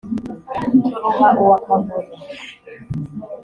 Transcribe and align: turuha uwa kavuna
turuha 0.89 1.27
uwa 1.41 1.57
kavuna 1.65 2.13